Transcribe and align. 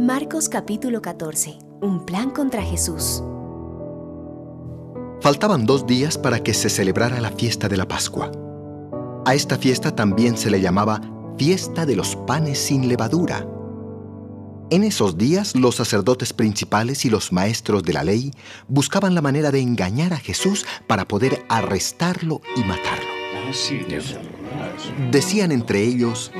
Marcos 0.00 0.48
capítulo 0.48 1.02
14. 1.02 1.58
Un 1.82 2.06
plan 2.06 2.30
contra 2.30 2.62
Jesús. 2.62 3.22
Faltaban 5.20 5.66
dos 5.66 5.86
días 5.86 6.16
para 6.16 6.42
que 6.42 6.54
se 6.54 6.70
celebrara 6.70 7.20
la 7.20 7.30
fiesta 7.30 7.68
de 7.68 7.76
la 7.76 7.86
Pascua. 7.86 8.32
A 9.26 9.34
esta 9.34 9.58
fiesta 9.58 9.94
también 9.94 10.38
se 10.38 10.50
le 10.50 10.62
llamaba 10.62 11.02
fiesta 11.36 11.84
de 11.84 11.96
los 11.96 12.16
panes 12.16 12.58
sin 12.58 12.88
levadura. 12.88 13.46
En 14.70 14.84
esos 14.84 15.18
días 15.18 15.54
los 15.54 15.74
sacerdotes 15.74 16.32
principales 16.32 17.04
y 17.04 17.10
los 17.10 17.30
maestros 17.30 17.82
de 17.82 17.92
la 17.92 18.02
ley 18.02 18.30
buscaban 18.68 19.14
la 19.14 19.20
manera 19.20 19.50
de 19.50 19.60
engañar 19.60 20.14
a 20.14 20.18
Jesús 20.18 20.64
para 20.86 21.06
poder 21.06 21.44
arrestarlo 21.50 22.40
y 22.56 22.60
matarlo. 22.60 23.10
Decían 25.10 25.52
entre 25.52 25.82
ellos, 25.82 26.32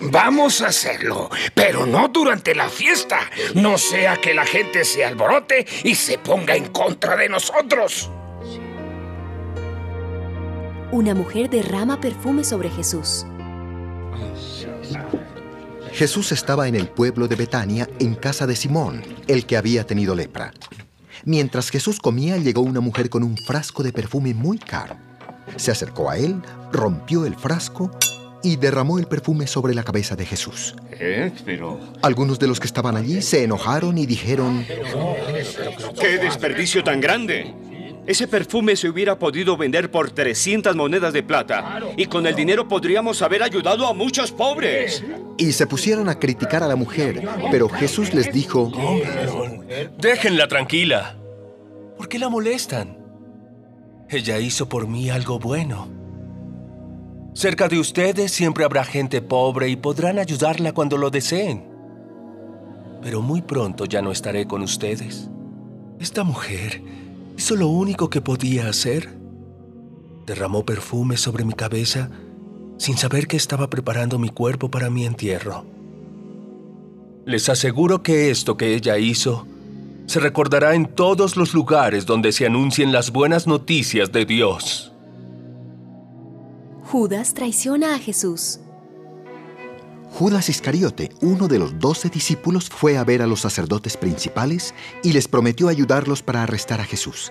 Vamos 0.00 0.60
a 0.60 0.68
hacerlo, 0.68 1.30
pero 1.54 1.86
no 1.86 2.08
durante 2.08 2.54
la 2.54 2.68
fiesta. 2.68 3.20
No 3.54 3.78
sea 3.78 4.16
que 4.16 4.34
la 4.34 4.44
gente 4.44 4.84
se 4.84 5.04
alborote 5.04 5.66
y 5.84 5.94
se 5.94 6.18
ponga 6.18 6.56
en 6.56 6.68
contra 6.68 7.16
de 7.16 7.28
nosotros. 7.28 8.10
Una 10.90 11.14
mujer 11.14 11.50
derrama 11.50 12.00
perfume 12.00 12.44
sobre 12.44 12.70
Jesús. 12.70 13.26
Jesús 15.92 16.32
estaba 16.32 16.68
en 16.68 16.74
el 16.74 16.88
pueblo 16.88 17.28
de 17.28 17.36
Betania 17.36 17.88
en 17.98 18.14
casa 18.14 18.46
de 18.46 18.56
Simón, 18.56 19.02
el 19.26 19.46
que 19.46 19.56
había 19.56 19.84
tenido 19.84 20.14
lepra. 20.14 20.52
Mientras 21.24 21.70
Jesús 21.70 21.98
comía, 21.98 22.36
llegó 22.36 22.62
una 22.62 22.80
mujer 22.80 23.10
con 23.10 23.22
un 23.22 23.36
frasco 23.36 23.82
de 23.82 23.92
perfume 23.92 24.32
muy 24.32 24.58
caro. 24.58 24.96
Se 25.56 25.70
acercó 25.70 26.08
a 26.08 26.16
él, 26.16 26.40
rompió 26.72 27.26
el 27.26 27.34
frasco 27.34 27.90
y 28.42 28.56
derramó 28.56 28.98
el 28.98 29.06
perfume 29.06 29.46
sobre 29.46 29.74
la 29.74 29.82
cabeza 29.82 30.16
de 30.16 30.26
Jesús. 30.26 30.74
¿Eh? 30.92 31.32
Pero... 31.44 31.78
Algunos 32.02 32.38
de 32.38 32.46
los 32.46 32.60
que 32.60 32.66
estaban 32.66 32.96
allí 32.96 33.22
se 33.22 33.44
enojaron 33.44 33.98
y 33.98 34.06
dijeron, 34.06 34.64
¡Qué 36.00 36.18
desperdicio 36.18 36.84
tan 36.84 37.00
grande! 37.00 37.54
Ese 38.06 38.26
perfume 38.26 38.74
se 38.74 38.88
hubiera 38.88 39.18
podido 39.18 39.58
vender 39.58 39.90
por 39.90 40.10
300 40.10 40.74
monedas 40.74 41.12
de 41.12 41.22
plata 41.22 41.80
y 41.94 42.06
con 42.06 42.26
el 42.26 42.34
dinero 42.34 42.66
podríamos 42.66 43.20
haber 43.20 43.42
ayudado 43.42 43.86
a 43.86 43.92
muchos 43.92 44.32
pobres. 44.32 45.04
y 45.36 45.52
se 45.52 45.66
pusieron 45.66 46.08
a 46.08 46.18
criticar 46.18 46.62
a 46.62 46.68
la 46.68 46.74
mujer, 46.74 47.22
pero 47.50 47.68
Jesús 47.68 48.14
les 48.14 48.32
dijo, 48.32 48.72
Déjenla 49.98 50.48
tranquila. 50.48 51.18
¿Por 51.98 52.08
qué 52.08 52.18
la 52.18 52.30
molestan? 52.30 52.96
Ella 54.08 54.38
hizo 54.38 54.70
por 54.70 54.88
mí 54.88 55.10
algo 55.10 55.38
bueno. 55.38 55.97
Cerca 57.38 57.68
de 57.68 57.78
ustedes 57.78 58.32
siempre 58.32 58.64
habrá 58.64 58.82
gente 58.82 59.22
pobre 59.22 59.68
y 59.68 59.76
podrán 59.76 60.18
ayudarla 60.18 60.72
cuando 60.72 60.96
lo 60.96 61.08
deseen. 61.08 61.64
Pero 63.00 63.22
muy 63.22 63.42
pronto 63.42 63.84
ya 63.84 64.02
no 64.02 64.10
estaré 64.10 64.48
con 64.48 64.60
ustedes. 64.60 65.30
Esta 66.00 66.24
mujer 66.24 66.82
hizo 67.36 67.54
lo 67.54 67.68
único 67.68 68.10
que 68.10 68.20
podía 68.20 68.68
hacer. 68.68 69.16
Derramó 70.26 70.66
perfume 70.66 71.16
sobre 71.16 71.44
mi 71.44 71.52
cabeza 71.52 72.10
sin 72.76 72.96
saber 72.96 73.28
que 73.28 73.36
estaba 73.36 73.70
preparando 73.70 74.18
mi 74.18 74.30
cuerpo 74.30 74.68
para 74.68 74.90
mi 74.90 75.06
entierro. 75.06 75.64
Les 77.24 77.48
aseguro 77.48 78.02
que 78.02 78.30
esto 78.30 78.56
que 78.56 78.74
ella 78.74 78.98
hizo 78.98 79.46
se 80.06 80.18
recordará 80.18 80.74
en 80.74 80.86
todos 80.86 81.36
los 81.36 81.54
lugares 81.54 82.04
donde 82.04 82.32
se 82.32 82.46
anuncien 82.46 82.90
las 82.90 83.12
buenas 83.12 83.46
noticias 83.46 84.10
de 84.10 84.24
Dios. 84.24 84.92
Judas 86.90 87.34
traiciona 87.34 87.94
a 87.94 87.98
Jesús. 87.98 88.60
Judas 90.10 90.48
Iscariote, 90.48 91.10
uno 91.20 91.46
de 91.46 91.58
los 91.58 91.78
doce 91.78 92.08
discípulos, 92.08 92.70
fue 92.70 92.96
a 92.96 93.04
ver 93.04 93.20
a 93.20 93.26
los 93.26 93.42
sacerdotes 93.42 93.98
principales 93.98 94.72
y 95.02 95.12
les 95.12 95.28
prometió 95.28 95.68
ayudarlos 95.68 96.22
para 96.22 96.42
arrestar 96.42 96.80
a 96.80 96.84
Jesús. 96.84 97.30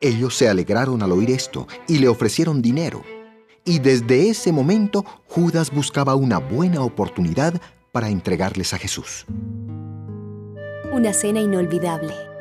Ellos 0.00 0.34
se 0.34 0.48
alegraron 0.48 1.00
al 1.04 1.12
oír 1.12 1.30
esto 1.30 1.68
y 1.86 1.98
le 1.98 2.08
ofrecieron 2.08 2.60
dinero. 2.60 3.04
Y 3.64 3.78
desde 3.78 4.30
ese 4.30 4.50
momento 4.50 5.04
Judas 5.28 5.70
buscaba 5.70 6.16
una 6.16 6.38
buena 6.38 6.82
oportunidad 6.82 7.54
para 7.92 8.10
entregarles 8.10 8.74
a 8.74 8.78
Jesús. 8.78 9.26
Una 10.92 11.12
cena 11.12 11.38
inolvidable. 11.38 12.35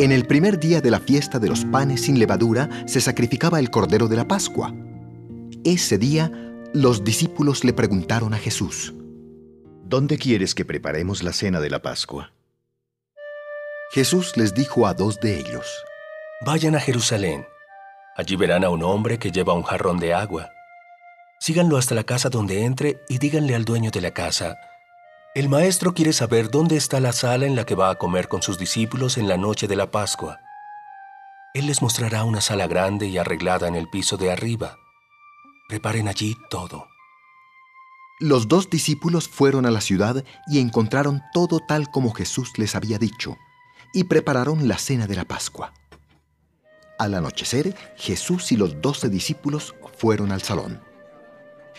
En 0.00 0.12
el 0.12 0.26
primer 0.26 0.58
día 0.58 0.80
de 0.80 0.90
la 0.90 0.98
fiesta 0.98 1.38
de 1.38 1.46
los 1.46 1.66
panes 1.66 2.04
sin 2.04 2.18
levadura 2.18 2.70
se 2.86 3.02
sacrificaba 3.02 3.58
el 3.58 3.68
cordero 3.68 4.08
de 4.08 4.16
la 4.16 4.26
Pascua. 4.26 4.74
Ese 5.62 5.98
día 5.98 6.32
los 6.72 7.04
discípulos 7.04 7.64
le 7.64 7.74
preguntaron 7.74 8.32
a 8.32 8.38
Jesús, 8.38 8.94
¿Dónde 9.84 10.16
quieres 10.16 10.54
que 10.54 10.64
preparemos 10.64 11.22
la 11.22 11.34
cena 11.34 11.60
de 11.60 11.68
la 11.68 11.82
Pascua? 11.82 12.32
Jesús 13.92 14.38
les 14.38 14.54
dijo 14.54 14.86
a 14.86 14.94
dos 14.94 15.20
de 15.20 15.38
ellos, 15.38 15.66
Vayan 16.46 16.76
a 16.76 16.80
Jerusalén. 16.80 17.44
Allí 18.16 18.36
verán 18.36 18.64
a 18.64 18.70
un 18.70 18.82
hombre 18.82 19.18
que 19.18 19.30
lleva 19.30 19.52
un 19.52 19.64
jarrón 19.64 19.98
de 19.98 20.14
agua. 20.14 20.48
Síganlo 21.40 21.76
hasta 21.76 21.94
la 21.94 22.04
casa 22.04 22.30
donde 22.30 22.64
entre 22.64 23.02
y 23.10 23.18
díganle 23.18 23.54
al 23.54 23.66
dueño 23.66 23.90
de 23.90 24.00
la 24.00 24.12
casa, 24.12 24.56
el 25.34 25.48
maestro 25.48 25.94
quiere 25.94 26.12
saber 26.12 26.50
dónde 26.50 26.76
está 26.76 26.98
la 26.98 27.12
sala 27.12 27.46
en 27.46 27.54
la 27.54 27.64
que 27.64 27.76
va 27.76 27.90
a 27.90 27.94
comer 27.96 28.26
con 28.26 28.42
sus 28.42 28.58
discípulos 28.58 29.16
en 29.16 29.28
la 29.28 29.36
noche 29.36 29.68
de 29.68 29.76
la 29.76 29.90
Pascua. 29.90 30.40
Él 31.54 31.66
les 31.66 31.82
mostrará 31.82 32.24
una 32.24 32.40
sala 32.40 32.66
grande 32.66 33.06
y 33.06 33.16
arreglada 33.16 33.68
en 33.68 33.76
el 33.76 33.88
piso 33.88 34.16
de 34.16 34.32
arriba. 34.32 34.76
Preparen 35.68 36.08
allí 36.08 36.36
todo. 36.48 36.88
Los 38.18 38.48
dos 38.48 38.70
discípulos 38.70 39.28
fueron 39.28 39.66
a 39.66 39.70
la 39.70 39.80
ciudad 39.80 40.24
y 40.48 40.58
encontraron 40.58 41.22
todo 41.32 41.60
tal 41.60 41.90
como 41.90 42.12
Jesús 42.12 42.50
les 42.58 42.74
había 42.74 42.98
dicho, 42.98 43.36
y 43.94 44.04
prepararon 44.04 44.66
la 44.66 44.78
cena 44.78 45.06
de 45.06 45.14
la 45.14 45.24
Pascua. 45.24 45.72
Al 46.98 47.14
anochecer, 47.14 47.74
Jesús 47.96 48.50
y 48.52 48.56
los 48.56 48.80
doce 48.82 49.08
discípulos 49.08 49.74
fueron 49.96 50.32
al 50.32 50.42
salón. 50.42 50.82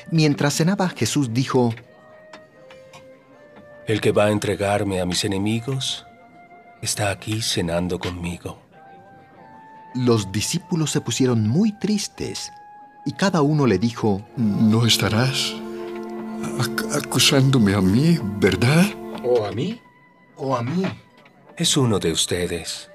Mientras 0.09 0.55
cenaba, 0.55 0.89
Jesús 0.89 1.33
dijo, 1.33 1.75
El 3.91 3.99
que 3.99 4.13
va 4.13 4.25
a 4.25 4.31
entregarme 4.31 5.01
a 5.01 5.05
mis 5.05 5.25
enemigos 5.25 6.05
está 6.81 7.11
aquí 7.11 7.41
cenando 7.41 7.99
conmigo. 7.99 8.57
los 9.93 10.31
discípulos 10.31 10.91
se 10.91 11.01
pusieron 11.01 11.45
muy 11.49 11.73
tristes, 11.73 12.53
y 13.05 13.11
cada 13.11 13.41
uno 13.41 13.67
le 13.67 13.77
dijo, 13.77 14.21
No 14.37 14.85
estarás 14.85 15.53
ac- 16.63 16.95
acusándome 16.95 17.73
a 17.75 17.81
mí, 17.81 18.17
¿verdad? 18.39 18.85
¿O 19.25 19.43
a 19.45 19.51
mí? 19.51 19.81
¿o 20.37 20.55
a 20.55 20.63
mí? 20.63 20.83
Es 21.57 21.75
uno 21.75 21.99
de 21.99 22.13
ustedes, 22.13 22.89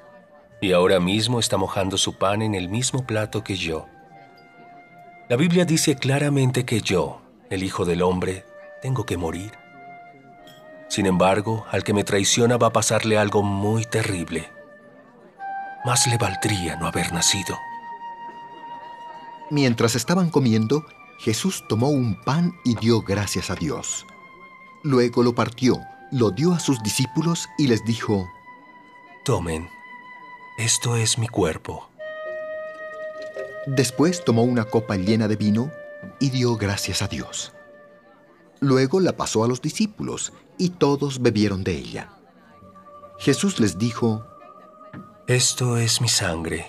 y 0.62 0.72
ahora 0.72 0.98
mismo 0.98 1.38
está 1.38 1.58
mojando 1.58 1.98
su 1.98 2.14
pan 2.16 2.40
en 2.40 2.54
el 2.54 2.70
mismo 2.70 3.06
plato 3.06 3.44
que 3.44 3.56
yo. 3.56 3.86
La 5.28 5.36
Biblia 5.36 5.66
dice 5.66 5.96
claramente 5.96 6.64
que 6.64 6.80
yo, 6.80 7.20
el 7.50 7.62
Hijo 7.62 7.84
del 7.84 8.00
Hombre, 8.00 8.46
tengo 8.80 9.04
que 9.04 9.18
morir. 9.18 9.52
Sin 10.88 11.06
embargo, 11.06 11.66
al 11.70 11.84
que 11.84 11.92
me 11.92 12.04
traiciona 12.04 12.56
va 12.56 12.68
a 12.68 12.72
pasarle 12.72 13.18
algo 13.18 13.42
muy 13.42 13.84
terrible. 13.84 14.50
Más 15.84 16.06
le 16.06 16.18
valdría 16.18 16.76
no 16.76 16.86
haber 16.86 17.12
nacido. 17.12 17.58
Mientras 19.50 19.94
estaban 19.94 20.30
comiendo, 20.30 20.84
Jesús 21.18 21.64
tomó 21.68 21.88
un 21.88 22.20
pan 22.24 22.52
y 22.64 22.74
dio 22.76 23.00
gracias 23.02 23.50
a 23.50 23.54
Dios. 23.54 24.06
Luego 24.82 25.22
lo 25.22 25.34
partió, 25.34 25.80
lo 26.10 26.30
dio 26.30 26.52
a 26.52 26.60
sus 26.60 26.82
discípulos 26.82 27.48
y 27.58 27.68
les 27.68 27.84
dijo, 27.84 28.28
Tomen, 29.24 29.68
esto 30.58 30.96
es 30.96 31.18
mi 31.18 31.28
cuerpo. 31.28 31.88
Después 33.66 34.24
tomó 34.24 34.42
una 34.42 34.64
copa 34.64 34.96
llena 34.96 35.26
de 35.26 35.36
vino 35.36 35.72
y 36.20 36.30
dio 36.30 36.56
gracias 36.56 37.02
a 37.02 37.08
Dios. 37.08 37.55
Luego 38.60 39.00
la 39.00 39.16
pasó 39.16 39.44
a 39.44 39.48
los 39.48 39.60
discípulos 39.60 40.32
y 40.58 40.70
todos 40.70 41.20
bebieron 41.20 41.62
de 41.64 41.72
ella. 41.72 42.12
Jesús 43.18 43.60
les 43.60 43.78
dijo, 43.78 44.24
Esto 45.26 45.76
es 45.76 46.00
mi 46.00 46.08
sangre, 46.08 46.66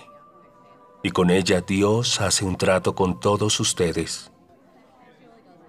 y 1.02 1.10
con 1.10 1.30
ella 1.30 1.60
Dios 1.60 2.20
hace 2.20 2.44
un 2.44 2.56
trato 2.56 2.94
con 2.94 3.20
todos 3.20 3.60
ustedes. 3.60 4.30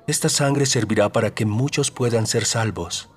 Esta 0.07 0.27
sangre 0.27 0.65
servirá 0.65 1.09
para 1.11 1.33
que 1.35 1.45
muchos 1.45 1.91
puedan 1.91 2.25
ser 2.25 2.45
salvos. 2.45 3.09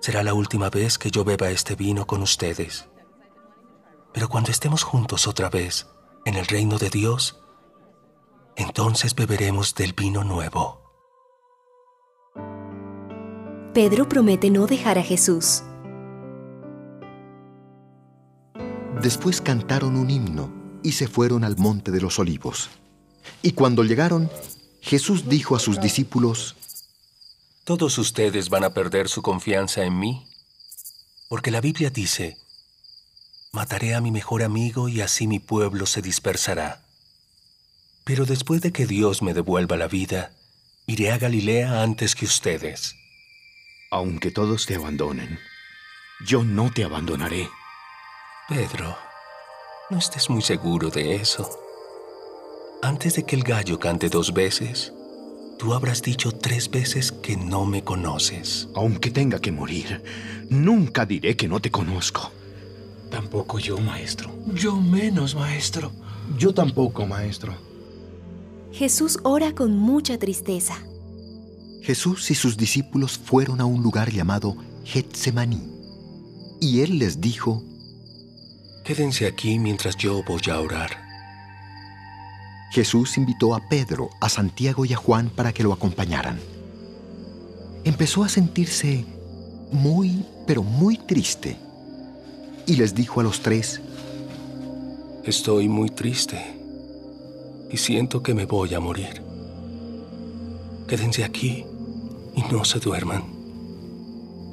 Será 0.00 0.22
la 0.22 0.32
última 0.32 0.70
vez 0.70 0.96
que 0.96 1.10
yo 1.10 1.24
beba 1.24 1.50
este 1.50 1.74
vino 1.74 2.06
con 2.06 2.22
ustedes. 2.22 2.86
Pero 4.12 4.28
cuando 4.28 4.50
estemos 4.50 4.82
juntos 4.82 5.26
otra 5.26 5.50
vez 5.50 5.88
en 6.24 6.36
el 6.36 6.46
reino 6.46 6.78
de 6.78 6.88
Dios, 6.88 7.40
entonces 8.56 9.14
beberemos 9.14 9.74
del 9.74 9.92
vino 9.92 10.24
nuevo. 10.24 10.89
Pedro 13.72 14.08
promete 14.08 14.50
no 14.50 14.66
dejar 14.66 14.98
a 14.98 15.02
Jesús. 15.04 15.62
Después 19.00 19.40
cantaron 19.40 19.96
un 19.96 20.10
himno 20.10 20.52
y 20.82 20.90
se 20.90 21.06
fueron 21.06 21.44
al 21.44 21.56
monte 21.56 21.92
de 21.92 22.00
los 22.00 22.18
olivos. 22.18 22.68
Y 23.42 23.52
cuando 23.52 23.84
llegaron, 23.84 24.28
Jesús 24.80 25.28
dijo 25.28 25.54
a 25.54 25.60
sus 25.60 25.80
discípulos, 25.80 26.56
Todos 27.62 27.96
ustedes 27.98 28.50
van 28.50 28.64
a 28.64 28.74
perder 28.74 29.08
su 29.08 29.22
confianza 29.22 29.84
en 29.84 30.00
mí, 30.00 30.26
porque 31.28 31.52
la 31.52 31.60
Biblia 31.60 31.90
dice, 31.90 32.38
mataré 33.52 33.94
a 33.94 34.00
mi 34.00 34.10
mejor 34.10 34.42
amigo 34.42 34.88
y 34.88 35.00
así 35.00 35.28
mi 35.28 35.38
pueblo 35.38 35.86
se 35.86 36.02
dispersará. 36.02 36.82
Pero 38.02 38.26
después 38.26 38.62
de 38.62 38.72
que 38.72 38.86
Dios 38.86 39.22
me 39.22 39.32
devuelva 39.32 39.76
la 39.76 39.86
vida, 39.86 40.32
iré 40.88 41.12
a 41.12 41.18
Galilea 41.18 41.84
antes 41.84 42.16
que 42.16 42.24
ustedes. 42.24 42.96
Aunque 43.92 44.30
todos 44.30 44.66
te 44.66 44.76
abandonen, 44.76 45.40
yo 46.24 46.44
no 46.44 46.70
te 46.70 46.84
abandonaré. 46.84 47.50
Pedro, 48.48 48.96
no 49.90 49.98
estés 49.98 50.30
muy 50.30 50.42
seguro 50.42 50.90
de 50.90 51.16
eso. 51.16 51.50
Antes 52.82 53.16
de 53.16 53.24
que 53.24 53.34
el 53.34 53.42
gallo 53.42 53.80
cante 53.80 54.08
dos 54.08 54.32
veces, 54.32 54.92
tú 55.58 55.74
habrás 55.74 56.02
dicho 56.02 56.30
tres 56.30 56.70
veces 56.70 57.10
que 57.10 57.36
no 57.36 57.66
me 57.66 57.82
conoces. 57.82 58.68
Aunque 58.76 59.10
tenga 59.10 59.40
que 59.40 59.50
morir, 59.50 60.04
nunca 60.48 61.04
diré 61.04 61.36
que 61.36 61.48
no 61.48 61.58
te 61.58 61.72
conozco. 61.72 62.30
Tampoco 63.10 63.58
yo, 63.58 63.76
maestro. 63.78 64.30
Yo 64.54 64.76
menos, 64.76 65.34
maestro. 65.34 65.90
Yo 66.38 66.54
tampoco, 66.54 67.06
maestro. 67.06 67.54
Jesús 68.70 69.18
ora 69.24 69.52
con 69.52 69.76
mucha 69.76 70.16
tristeza. 70.16 70.80
Jesús 71.82 72.30
y 72.30 72.34
sus 72.34 72.56
discípulos 72.56 73.18
fueron 73.18 73.60
a 73.60 73.64
un 73.64 73.82
lugar 73.82 74.10
llamado 74.10 74.56
Getsemaní. 74.84 75.62
Y 76.60 76.80
él 76.80 76.98
les 76.98 77.20
dijo, 77.20 77.62
Quédense 78.84 79.26
aquí 79.26 79.58
mientras 79.58 79.96
yo 79.96 80.22
voy 80.24 80.42
a 80.50 80.60
orar. 80.60 80.90
Jesús 82.70 83.16
invitó 83.16 83.54
a 83.54 83.68
Pedro, 83.68 84.10
a 84.20 84.28
Santiago 84.28 84.84
y 84.84 84.92
a 84.92 84.96
Juan 84.96 85.30
para 85.30 85.52
que 85.52 85.62
lo 85.62 85.72
acompañaran. 85.72 86.38
Empezó 87.84 88.24
a 88.24 88.28
sentirse 88.28 89.04
muy, 89.72 90.24
pero 90.46 90.62
muy 90.62 90.98
triste. 90.98 91.56
Y 92.66 92.76
les 92.76 92.94
dijo 92.94 93.20
a 93.20 93.24
los 93.24 93.40
tres, 93.40 93.80
Estoy 95.24 95.68
muy 95.68 95.90
triste 95.90 96.56
y 97.70 97.76
siento 97.76 98.22
que 98.22 98.34
me 98.34 98.46
voy 98.46 98.74
a 98.74 98.80
morir. 98.80 99.22
Quédense 100.86 101.24
aquí 101.24 101.64
y 102.40 102.52
no 102.52 102.64
se 102.64 102.78
duerman. 102.78 103.24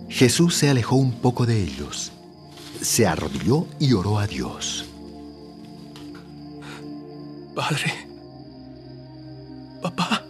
Jesús 0.10 0.56
se 0.56 0.70
alejó 0.70 0.96
un 0.96 1.12
poco 1.22 1.46
de 1.46 1.62
ellos, 1.62 2.12
se 2.82 3.06
arrodilló 3.06 3.66
y 3.80 3.94
oró 3.94 4.20
a 4.20 4.28
Dios. 4.28 4.86
Padre, 7.56 7.92
papá, 9.82 10.24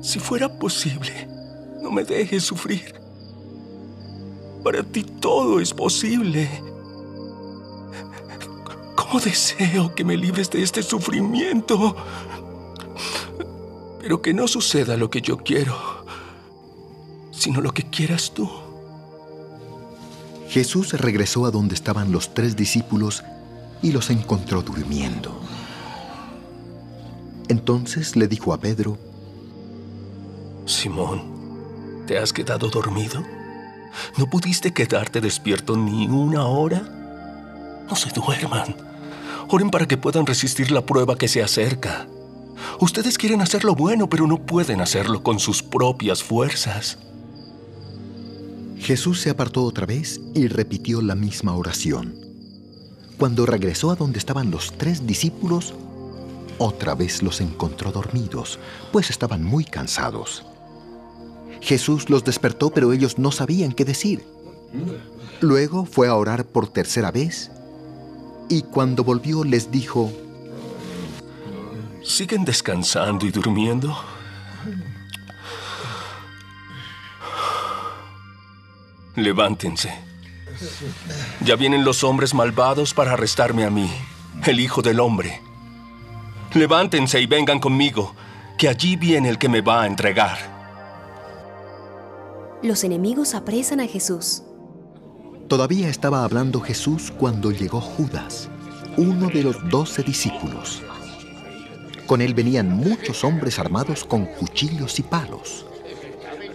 si 0.00 0.18
fuera 0.18 0.48
posible, 0.58 1.28
no 1.82 1.90
me 1.90 2.04
dejes 2.04 2.44
sufrir. 2.44 2.94
Para 4.62 4.82
ti 4.82 5.02
todo 5.02 5.60
es 5.60 5.72
posible. 5.72 6.48
¿Cómo 8.94 9.20
deseo 9.20 9.94
que 9.94 10.04
me 10.04 10.16
libres 10.16 10.50
de 10.50 10.62
este 10.62 10.82
sufrimiento? 10.82 11.96
Pero 14.02 14.20
que 14.20 14.34
no 14.34 14.48
suceda 14.48 14.96
lo 14.96 15.10
que 15.10 15.20
yo 15.22 15.38
quiero, 15.38 16.04
sino 17.30 17.60
lo 17.60 17.72
que 17.72 17.84
quieras 17.84 18.32
tú. 18.34 18.50
Jesús 20.48 20.92
regresó 20.92 21.46
a 21.46 21.52
donde 21.52 21.76
estaban 21.76 22.10
los 22.10 22.34
tres 22.34 22.56
discípulos 22.56 23.22
y 23.80 23.92
los 23.92 24.10
encontró 24.10 24.60
durmiendo. 24.60 25.40
Entonces 27.48 28.16
le 28.16 28.26
dijo 28.26 28.52
a 28.52 28.58
Pedro, 28.58 28.98
Simón, 30.66 32.04
¿te 32.06 32.18
has 32.18 32.32
quedado 32.32 32.68
dormido? 32.70 33.22
¿No 34.18 34.28
pudiste 34.28 34.72
quedarte 34.72 35.20
despierto 35.20 35.76
ni 35.76 36.08
una 36.08 36.46
hora? 36.46 36.80
No 37.88 37.94
se 37.94 38.10
duerman. 38.10 38.74
Oren 39.48 39.70
para 39.70 39.86
que 39.86 39.96
puedan 39.96 40.26
resistir 40.26 40.72
la 40.72 40.84
prueba 40.84 41.16
que 41.16 41.28
se 41.28 41.42
acerca. 41.42 42.08
Ustedes 42.80 43.18
quieren 43.18 43.40
hacer 43.40 43.64
lo 43.64 43.74
bueno, 43.74 44.08
pero 44.08 44.26
no 44.26 44.44
pueden 44.44 44.80
hacerlo 44.80 45.22
con 45.22 45.38
sus 45.38 45.62
propias 45.62 46.22
fuerzas. 46.22 46.98
Jesús 48.78 49.20
se 49.20 49.30
apartó 49.30 49.64
otra 49.64 49.86
vez 49.86 50.20
y 50.34 50.48
repitió 50.48 51.02
la 51.02 51.14
misma 51.14 51.54
oración. 51.54 52.14
Cuando 53.18 53.46
regresó 53.46 53.90
a 53.90 53.94
donde 53.94 54.18
estaban 54.18 54.50
los 54.50 54.72
tres 54.76 55.06
discípulos, 55.06 55.74
otra 56.58 56.94
vez 56.94 57.22
los 57.22 57.40
encontró 57.40 57.92
dormidos, 57.92 58.58
pues 58.90 59.10
estaban 59.10 59.44
muy 59.44 59.64
cansados. 59.64 60.44
Jesús 61.60 62.10
los 62.10 62.24
despertó, 62.24 62.70
pero 62.70 62.92
ellos 62.92 63.18
no 63.18 63.30
sabían 63.30 63.72
qué 63.72 63.84
decir. 63.84 64.24
Luego 65.40 65.84
fue 65.84 66.08
a 66.08 66.16
orar 66.16 66.44
por 66.44 66.68
tercera 66.68 67.10
vez 67.10 67.50
y 68.48 68.62
cuando 68.62 69.04
volvió 69.04 69.44
les 69.44 69.70
dijo, 69.70 70.12
¿Siguen 72.04 72.44
descansando 72.44 73.26
y 73.26 73.30
durmiendo? 73.30 73.96
Levántense. 79.14 79.92
Ya 81.44 81.56
vienen 81.56 81.84
los 81.84 82.02
hombres 82.02 82.34
malvados 82.34 82.92
para 82.92 83.12
arrestarme 83.12 83.64
a 83.64 83.70
mí, 83.70 83.90
el 84.46 84.60
Hijo 84.60 84.82
del 84.82 85.00
Hombre. 85.00 85.40
Levántense 86.54 87.20
y 87.20 87.26
vengan 87.26 87.60
conmigo, 87.60 88.14
que 88.58 88.68
allí 88.68 88.96
viene 88.96 89.28
el 89.28 89.38
que 89.38 89.48
me 89.48 89.60
va 89.60 89.82
a 89.82 89.86
entregar. 89.86 90.38
Los 92.62 92.84
enemigos 92.84 93.34
apresan 93.34 93.80
a 93.80 93.86
Jesús. 93.86 94.42
Todavía 95.48 95.88
estaba 95.88 96.24
hablando 96.24 96.60
Jesús 96.60 97.12
cuando 97.16 97.50
llegó 97.50 97.80
Judas, 97.80 98.48
uno 98.96 99.28
de 99.28 99.42
los 99.42 99.68
doce 99.68 100.02
discípulos. 100.02 100.82
Con 102.12 102.20
él 102.20 102.34
venían 102.34 102.68
muchos 102.68 103.24
hombres 103.24 103.58
armados 103.58 104.04
con 104.04 104.26
cuchillos 104.26 104.98
y 104.98 105.02
palos. 105.02 105.64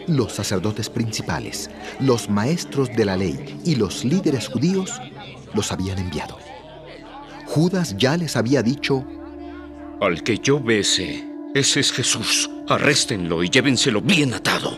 Los 0.05 0.33
sacerdotes 0.33 0.87
principales, 0.87 1.71
los 1.99 2.29
maestros 2.29 2.95
de 2.95 3.05
la 3.05 3.17
ley 3.17 3.59
y 3.65 3.73
los 3.73 4.05
líderes 4.05 4.49
judíos 4.49 5.01
los 5.55 5.71
habían 5.71 5.97
enviado. 5.97 6.37
Judas 7.47 7.95
ya 7.97 8.17
les 8.17 8.35
había 8.35 8.61
dicho, 8.61 9.03
Al 9.99 10.21
que 10.21 10.37
yo 10.37 10.59
bese, 10.59 11.27
ese 11.55 11.79
es 11.79 11.91
Jesús. 11.91 12.51
Arréstenlo 12.69 13.41
y 13.41 13.49
llévenselo 13.49 13.99
bien 13.99 14.35
atado. 14.35 14.77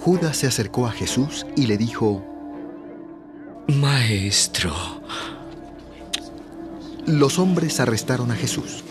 Judas 0.00 0.36
se 0.36 0.48
acercó 0.48 0.86
a 0.86 0.90
Jesús 0.90 1.46
y 1.56 1.66
le 1.66 1.78
dijo, 1.78 2.22
Maestro, 3.68 5.03
los 7.06 7.38
hombres 7.38 7.80
arrestaron 7.80 8.30
a 8.30 8.36
Jesús. 8.36 8.84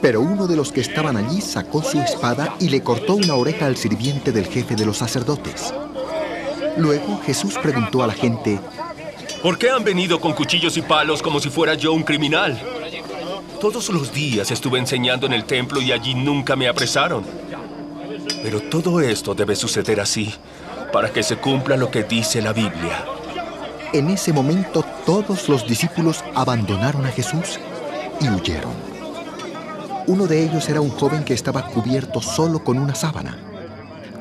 Pero 0.00 0.20
uno 0.20 0.46
de 0.46 0.56
los 0.56 0.72
que 0.72 0.80
estaban 0.80 1.16
allí 1.16 1.40
sacó 1.40 1.82
su 1.82 2.00
espada 2.00 2.56
y 2.58 2.68
le 2.68 2.82
cortó 2.82 3.14
una 3.14 3.34
oreja 3.34 3.66
al 3.66 3.76
sirviente 3.76 4.32
del 4.32 4.46
jefe 4.46 4.74
de 4.74 4.84
los 4.84 4.98
sacerdotes. 4.98 5.72
Luego 6.76 7.20
Jesús 7.24 7.54
preguntó 7.62 8.02
a 8.02 8.06
la 8.06 8.14
gente, 8.14 8.58
¿Por 9.42 9.58
qué 9.58 9.70
han 9.70 9.82
venido 9.82 10.20
con 10.20 10.34
cuchillos 10.34 10.76
y 10.76 10.82
palos 10.82 11.20
como 11.20 11.40
si 11.40 11.50
fuera 11.50 11.74
yo 11.74 11.92
un 11.92 12.04
criminal? 12.04 12.60
Todos 13.60 13.88
los 13.90 14.12
días 14.12 14.50
estuve 14.50 14.78
enseñando 14.78 15.26
en 15.26 15.32
el 15.32 15.44
templo 15.44 15.80
y 15.80 15.92
allí 15.92 16.14
nunca 16.14 16.56
me 16.56 16.68
apresaron. 16.68 17.24
Pero 18.42 18.60
todo 18.60 19.00
esto 19.00 19.34
debe 19.34 19.56
suceder 19.56 20.00
así, 20.00 20.32
para 20.92 21.12
que 21.12 21.22
se 21.22 21.36
cumpla 21.36 21.76
lo 21.76 21.90
que 21.90 22.04
dice 22.04 22.40
la 22.40 22.52
Biblia. 22.52 23.04
En 23.92 24.08
ese 24.08 24.32
momento 24.32 24.82
todos 25.04 25.50
los 25.50 25.68
discípulos 25.68 26.24
abandonaron 26.34 27.04
a 27.04 27.10
Jesús 27.10 27.60
y 28.22 28.28
huyeron. 28.30 28.72
Uno 30.06 30.26
de 30.26 30.42
ellos 30.42 30.66
era 30.70 30.80
un 30.80 30.88
joven 30.88 31.24
que 31.24 31.34
estaba 31.34 31.66
cubierto 31.66 32.22
solo 32.22 32.64
con 32.64 32.78
una 32.78 32.94
sábana. 32.94 33.36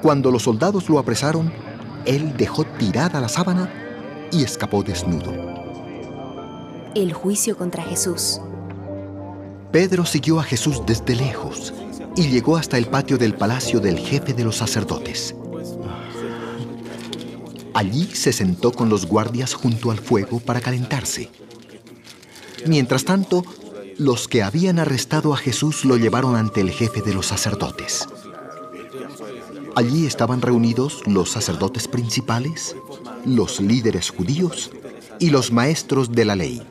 Cuando 0.01 0.29
los 0.29 0.43
soldados 0.43 0.89
lo 0.89 0.99
apresaron, 0.99 1.53
él 2.05 2.35
dejó 2.35 2.65
tirada 2.65 3.21
la 3.21 3.29
sábana 3.29 3.71
y 4.29 4.43
escapó 4.43 4.83
desnudo. 4.83 5.33
El 6.93 7.13
juicio 7.13 7.57
contra 7.57 7.81
Jesús. 7.81 8.41
Pedro 9.71 10.05
siguió 10.05 10.41
a 10.41 10.43
Jesús 10.43 10.81
desde 10.85 11.15
lejos 11.15 11.73
y 12.17 12.27
llegó 12.27 12.57
hasta 12.57 12.77
el 12.77 12.87
patio 12.87 13.17
del 13.17 13.35
palacio 13.35 13.79
del 13.79 13.97
jefe 13.97 14.33
de 14.33 14.43
los 14.43 14.57
sacerdotes. 14.57 15.33
Allí 17.73 18.09
se 18.13 18.33
sentó 18.33 18.71
con 18.71 18.89
los 18.89 19.05
guardias 19.05 19.53
junto 19.53 19.91
al 19.91 19.99
fuego 19.99 20.39
para 20.39 20.61
calentarse. 20.61 21.29
Mientras 22.65 23.05
tanto, 23.05 23.43
los 23.97 24.27
que 24.27 24.43
habían 24.43 24.79
arrestado 24.79 25.33
a 25.33 25.37
Jesús 25.37 25.85
lo 25.85 25.97
llevaron 25.97 26.35
ante 26.35 26.61
el 26.61 26.71
jefe 26.71 27.01
de 27.01 27.13
los 27.13 27.27
sacerdotes. 27.27 28.07
Allí 29.75 30.05
estaban 30.05 30.41
reunidos 30.41 31.01
los 31.07 31.31
sacerdotes 31.31 31.87
principales, 31.87 32.75
los 33.25 33.61
líderes 33.61 34.09
judíos 34.09 34.71
y 35.19 35.29
los 35.29 35.51
maestros 35.51 36.11
de 36.11 36.25
la 36.25 36.35
ley. 36.35 36.61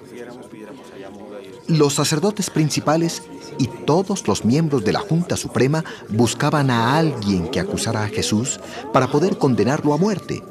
Los 1.66 1.94
sacerdotes 1.94 2.50
principales 2.50 3.22
y 3.58 3.68
todos 3.68 4.26
los 4.26 4.44
miembros 4.44 4.84
de 4.84 4.92
la 4.92 5.00
Junta 5.00 5.36
Suprema 5.36 5.84
buscaban 6.08 6.70
a 6.70 6.96
alguien 6.96 7.48
que 7.48 7.60
acusara 7.60 8.02
a 8.02 8.08
Jesús 8.08 8.58
para 8.92 9.10
poder 9.10 9.38
condenarlo 9.38 9.94
a 9.94 9.96
muerte, 9.96 10.42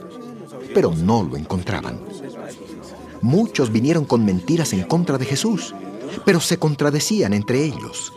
pero 0.74 0.94
no 0.96 1.24
lo 1.24 1.38
encontraban. 1.38 2.00
Muchos 3.22 3.72
vinieron 3.72 4.06
con 4.06 4.24
mentiras 4.24 4.74
en 4.74 4.84
contra 4.84 5.18
de 5.18 5.26
Jesús, 5.26 5.76
pero 6.26 6.40
se 6.40 6.58
contradecían 6.58 7.34
entre 7.34 7.64
ellos. 7.64 8.14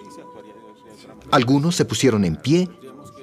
Algunos 1.31 1.77
se 1.77 1.85
pusieron 1.85 2.25
en 2.25 2.37
pie 2.37 2.69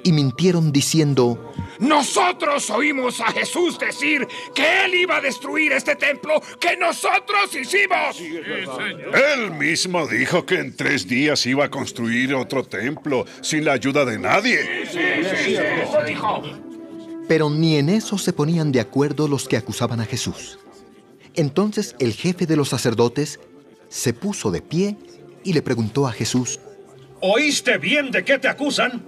y 0.02 0.12
mintieron 0.12 0.72
diciendo, 0.72 1.52
Nosotros 1.78 2.70
oímos 2.70 3.20
a 3.20 3.32
Jesús 3.32 3.78
decir 3.78 4.26
que 4.54 4.84
Él 4.84 4.94
iba 4.94 5.16
a 5.16 5.20
destruir 5.20 5.72
este 5.72 5.96
templo 5.96 6.42
que 6.58 6.76
nosotros 6.76 7.54
hicimos. 7.54 8.18
Él 8.20 9.50
mismo 9.52 10.06
dijo 10.06 10.44
que 10.44 10.56
en 10.56 10.76
tres 10.76 11.06
días 11.06 11.46
iba 11.46 11.66
a 11.66 11.70
construir 11.70 12.34
otro 12.34 12.64
templo 12.64 13.24
sin 13.42 13.64
la 13.64 13.72
ayuda 13.72 14.04
de 14.04 14.18
nadie. 14.18 14.58
Pero 17.30 17.48
ni 17.48 17.76
en 17.76 17.90
eso 17.90 18.18
se 18.18 18.32
ponían 18.32 18.72
de 18.72 18.80
acuerdo 18.80 19.28
los 19.28 19.46
que 19.46 19.56
acusaban 19.56 20.00
a 20.00 20.04
Jesús. 20.04 20.58
Entonces 21.34 21.94
el 22.00 22.12
jefe 22.12 22.44
de 22.44 22.56
los 22.56 22.70
sacerdotes 22.70 23.38
se 23.88 24.12
puso 24.12 24.50
de 24.50 24.60
pie 24.60 24.96
y 25.44 25.52
le 25.52 25.62
preguntó 25.62 26.08
a 26.08 26.12
Jesús, 26.12 26.58
¿Oíste 27.20 27.78
bien 27.78 28.10
de 28.10 28.24
qué 28.24 28.40
te 28.40 28.48
acusan? 28.48 29.04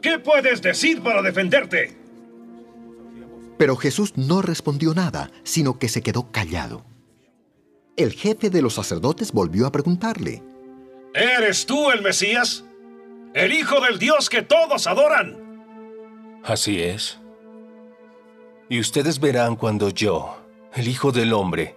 ¿Qué 0.00 0.20
puedes 0.20 0.62
decir 0.62 1.02
para 1.02 1.20
defenderte? 1.20 1.96
Pero 3.58 3.74
Jesús 3.74 4.12
no 4.14 4.40
respondió 4.40 4.94
nada, 4.94 5.32
sino 5.42 5.80
que 5.80 5.88
se 5.88 6.00
quedó 6.00 6.30
callado. 6.30 6.84
El 7.96 8.12
jefe 8.12 8.50
de 8.50 8.62
los 8.62 8.74
sacerdotes 8.74 9.32
volvió 9.32 9.66
a 9.66 9.72
preguntarle, 9.72 10.44
¿Eres 11.12 11.66
tú 11.66 11.90
el 11.90 12.02
Mesías? 12.02 12.62
¿El 13.34 13.52
Hijo 13.52 13.80
del 13.80 13.98
Dios 13.98 14.30
que 14.30 14.42
todos 14.42 14.86
adoran? 14.86 16.40
Así 16.44 16.80
es. 16.80 17.17
Y 18.70 18.80
ustedes 18.80 19.18
verán 19.18 19.56
cuando 19.56 19.88
yo, 19.88 20.36
el 20.74 20.88
Hijo 20.88 21.10
del 21.10 21.32
Hombre, 21.32 21.74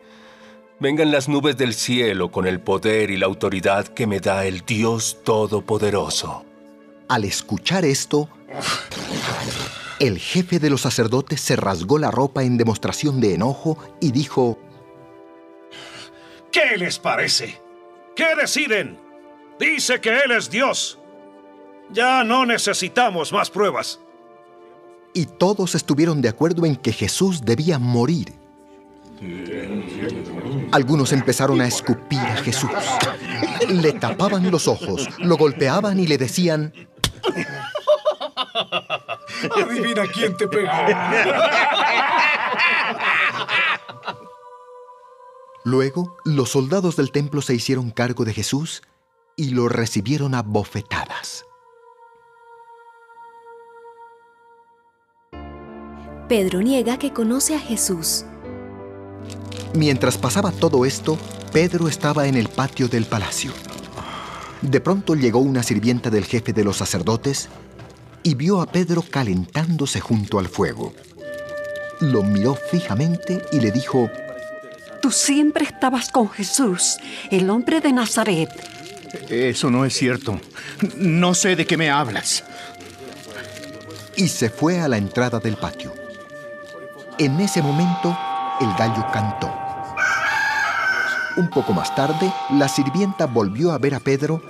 venga 0.79 1.03
en 1.03 1.11
las 1.11 1.29
nubes 1.29 1.55
del 1.55 1.73
cielo 1.73 2.31
con 2.31 2.45
el 2.45 2.59
poder 2.59 3.11
y 3.11 3.17
la 3.17 3.27
autoridad 3.27 3.87
que 3.87 4.07
me 4.07 4.19
da 4.19 4.45
el 4.45 4.65
Dios 4.65 5.19
Todopoderoso. 5.23 6.45
Al 7.07 7.23
escuchar 7.23 7.85
esto, 7.85 8.27
el 9.99 10.19
jefe 10.19 10.59
de 10.59 10.69
los 10.69 10.81
sacerdotes 10.81 11.39
se 11.39 11.55
rasgó 11.55 11.97
la 11.97 12.11
ropa 12.11 12.43
en 12.43 12.57
demostración 12.57 13.21
de 13.21 13.35
enojo 13.35 13.77
y 14.01 14.11
dijo, 14.11 14.59
¿Qué 16.51 16.77
les 16.77 16.99
parece? 16.99 17.57
¿Qué 18.17 18.35
deciden? 18.35 18.99
Dice 19.57 20.01
que 20.01 20.09
Él 20.09 20.31
es 20.31 20.49
Dios. 20.49 20.99
Ya 21.89 22.25
no 22.25 22.45
necesitamos 22.45 23.31
más 23.31 23.49
pruebas. 23.49 24.01
Y 25.13 25.25
todos 25.25 25.75
estuvieron 25.75 26.21
de 26.21 26.29
acuerdo 26.29 26.65
en 26.65 26.75
que 26.75 26.93
Jesús 26.93 27.41
debía 27.43 27.79
morir. 27.79 28.33
Algunos 30.71 31.11
empezaron 31.11 31.61
a 31.61 31.67
escupir 31.67 32.19
a 32.19 32.37
Jesús. 32.37 32.71
Le 33.69 33.93
tapaban 33.93 34.49
los 34.49 34.67
ojos, 34.67 35.07
lo 35.19 35.37
golpeaban 35.37 35.99
y 35.99 36.07
le 36.07 36.17
decían, 36.17 36.73
Adivina 39.55 40.07
quién 40.07 40.35
te 40.37 40.47
pegó. 40.47 40.71
Luego, 45.63 46.17
los 46.25 46.49
soldados 46.49 46.95
del 46.95 47.11
templo 47.11 47.41
se 47.41 47.53
hicieron 47.53 47.91
cargo 47.91 48.25
de 48.25 48.33
Jesús 48.33 48.81
y 49.35 49.51
lo 49.51 49.69
recibieron 49.69 50.33
a 50.33 50.41
bofetadas. 50.41 51.45
Pedro 56.31 56.61
niega 56.61 56.97
que 56.97 57.11
conoce 57.11 57.55
a 57.55 57.59
Jesús. 57.59 58.23
Mientras 59.73 60.17
pasaba 60.17 60.53
todo 60.53 60.85
esto, 60.85 61.17
Pedro 61.51 61.89
estaba 61.89 62.25
en 62.25 62.35
el 62.35 62.47
patio 62.47 62.87
del 62.87 63.03
palacio. 63.03 63.51
De 64.61 64.79
pronto 64.79 65.15
llegó 65.15 65.39
una 65.39 65.61
sirvienta 65.61 66.09
del 66.09 66.23
jefe 66.23 66.53
de 66.53 66.63
los 66.63 66.77
sacerdotes 66.77 67.49
y 68.23 68.35
vio 68.35 68.61
a 68.61 68.65
Pedro 68.65 69.01
calentándose 69.01 69.99
junto 69.99 70.39
al 70.39 70.47
fuego. 70.47 70.93
Lo 71.99 72.23
miró 72.23 72.55
fijamente 72.55 73.41
y 73.51 73.59
le 73.59 73.73
dijo, 73.73 74.09
Tú 75.01 75.11
siempre 75.11 75.65
estabas 75.65 76.13
con 76.13 76.29
Jesús, 76.29 76.95
el 77.29 77.49
hombre 77.49 77.81
de 77.81 77.91
Nazaret. 77.91 78.49
Eso 79.27 79.69
no 79.69 79.83
es 79.83 79.93
cierto. 79.93 80.39
No 80.95 81.33
sé 81.33 81.57
de 81.57 81.67
qué 81.67 81.75
me 81.75 81.89
hablas. 81.89 82.45
Y 84.15 84.29
se 84.29 84.49
fue 84.49 84.79
a 84.79 84.87
la 84.87 84.95
entrada 84.95 85.41
del 85.41 85.57
patio. 85.57 86.00
En 87.21 87.39
ese 87.39 87.61
momento, 87.61 88.17
el 88.61 88.73
gallo 88.79 89.05
cantó. 89.13 89.47
Un 91.37 91.51
poco 91.51 91.71
más 91.71 91.93
tarde, 91.93 92.33
la 92.49 92.67
sirvienta 92.67 93.27
volvió 93.27 93.73
a 93.73 93.77
ver 93.77 93.93
a 93.93 93.99
Pedro 93.99 94.41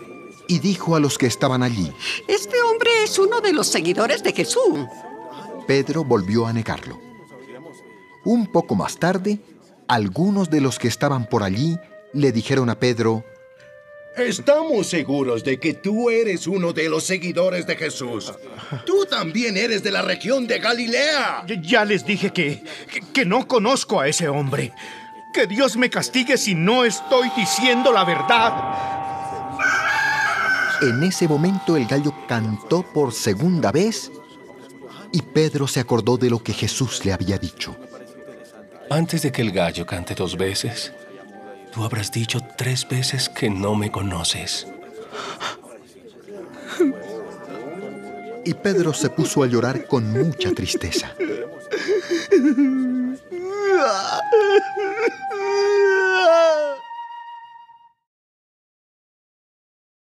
y 0.48 0.60
dijo 0.60 0.96
a 0.96 1.02
los 1.02 1.18
que 1.18 1.26
estaban 1.26 1.64
allí, 1.64 1.92
Este 2.30 2.62
hombre 2.62 2.90
es 3.04 3.20
uno 3.20 3.42
de 3.42 3.52
los 3.52 3.68
seguidores 3.68 4.24
de 4.24 4.32
Jesús. 4.32 4.88
Pedro 5.68 6.06
volvió 6.06 6.48
a 6.48 6.54
negarlo. 6.54 6.98
Un 8.24 8.48
poco 8.48 8.76
más 8.76 8.96
tarde, 8.96 9.42
algunos 9.90 10.50
de 10.50 10.62
los 10.62 10.80
que 10.80 10.88
estaban 10.88 11.26
por 11.26 11.44
allí 11.44 11.78
le 12.14 12.32
dijeron 12.32 12.70
a 12.70 12.80
Pedro, 12.80 13.26
Estamos 14.16 14.88
seguros 14.88 15.44
de 15.44 15.58
que 15.60 15.74
tú 15.74 16.10
eres 16.10 16.46
uno 16.46 16.74
de 16.74 16.90
los 16.90 17.04
seguidores 17.04 17.66
de 17.66 17.76
Jesús. 17.78 18.34
Tú 18.86 19.06
también 19.06 19.56
eres 19.56 19.84
de 19.84 19.92
la 19.92 20.02
región 20.02 20.48
de 20.48 20.60
Galilea. 20.60 21.46
Ya 21.64 21.86
les 21.86 22.06
dije 22.06 22.32
que, 22.32 22.62
que, 22.92 23.02
que 23.14 23.26
no 23.26 23.48
conozco 23.48 24.02
a 24.02 24.08
ese 24.08 24.28
hombre. 24.28 24.74
Que 25.34 25.48
Dios 25.48 25.78
me 25.78 25.90
castigue 25.90 26.38
si 26.38 26.56
no 26.56 26.84
estoy 26.84 27.30
diciendo 27.38 27.94
la 27.94 28.04
verdad. 28.04 29.02
En 30.82 31.04
ese 31.04 31.28
momento 31.28 31.78
el 31.78 31.86
gallo 31.86 32.14
cantó 32.28 32.82
por 32.82 33.14
segunda 33.14 33.72
vez 33.72 34.12
y 35.14 35.22
Pedro 35.22 35.68
se 35.68 35.80
acordó 35.80 36.18
de 36.18 36.30
lo 36.30 36.42
que 36.44 36.54
Jesús 36.54 37.06
le 37.06 37.14
había 37.14 37.38
dicho. 37.38 37.76
Antes 38.90 39.22
de 39.22 39.32
que 39.32 39.42
el 39.42 39.52
gallo 39.52 39.86
cante 39.86 40.16
dos 40.16 40.36
veces, 40.36 40.92
tú 41.72 41.84
habrás 41.84 42.12
dicho 42.12 42.41
tres 42.62 42.88
veces 42.88 43.28
que 43.28 43.50
no 43.50 43.74
me 43.74 43.92
conoces. 43.92 44.68
Y 48.46 48.54
Pedro 48.54 48.94
se 48.94 49.10
puso 49.10 49.42
a 49.42 49.48
llorar 49.48 49.88
con 49.88 50.12
mucha 50.12 50.52
tristeza. 50.52 51.12